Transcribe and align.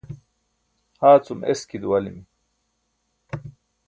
haa 1.01 1.19
cum 1.25 1.39
eski 1.51 1.77
duwalila 1.81 2.23